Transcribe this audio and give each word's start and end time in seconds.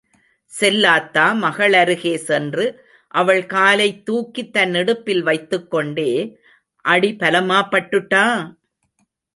செல்லாத்தா 0.51 1.25
மகளருகே 1.41 2.15
சென்று 2.15 2.65
அவள் 3.07 3.45
காலைத் 3.45 4.05
தூக்கி 4.05 4.49
தன் 4.49 4.73
இடுப்பில் 4.73 5.23
வைத்துக் 5.23 5.71
கொண்டே, 5.71 6.11
அடி 6.85 7.15
பலமாப் 7.15 7.71
பட்டுட்டா..? 7.71 8.25